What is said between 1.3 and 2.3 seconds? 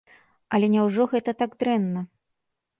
так дрэнна?